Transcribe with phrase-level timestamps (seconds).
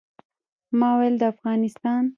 [0.79, 2.03] ما ویل د افغانستان.